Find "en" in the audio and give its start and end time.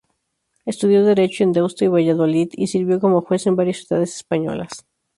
1.43-1.51, 3.45-3.55